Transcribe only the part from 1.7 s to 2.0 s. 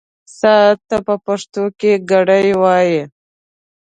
کې